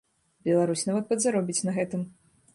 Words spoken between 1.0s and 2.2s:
падзаробіць на гэтым.